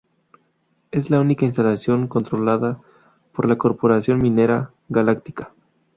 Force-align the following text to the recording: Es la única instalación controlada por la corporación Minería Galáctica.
Es 0.89 1.11
la 1.11 1.19
única 1.21 1.45
instalación 1.45 2.07
controlada 2.07 2.81
por 3.33 3.47
la 3.47 3.59
corporación 3.59 4.17
Minería 4.19 4.71
Galáctica. 4.89 5.53